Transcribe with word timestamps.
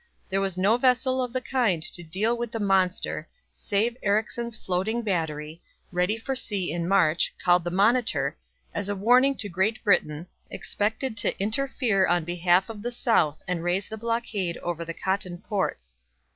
There 0.29 0.41
was 0.41 0.57
no 0.57 0.77
vessel 0.77 1.21
of 1.23 1.31
the 1.31 1.41
kind 1.41 1.83
to 1.83 2.01
deal 2.03 2.35
with 2.35 2.51
the 2.51 2.59
monster 2.59 3.27
save 3.53 3.95
Ericsson's 4.01 4.55
floating 4.57 5.03
battery, 5.03 5.61
ready 5.91 6.17
for 6.17 6.35
sea 6.35 6.71
in 6.71 6.87
March, 6.87 7.31
called 7.45 7.63
the 7.63 7.69
Monitor, 7.69 8.35
as 8.73 8.89
a 8.89 8.95
warning 8.95 9.35
to 9.35 9.47
Great 9.47 9.83
Britain, 9.83 10.25
expected 10.49 11.17
to 11.17 11.39
interfere 11.39 12.07
on 12.07 12.23
behalf 12.25 12.67
of 12.67 12.81
the 12.81 12.89
South 12.89 13.43
and 13.47 13.61
raise 13.63 13.85
the 13.87 13.95
blockade 13.95 14.57
over 14.63 14.83
the 14.83 14.95
cotton 14.95 15.37
ports. 15.37 15.97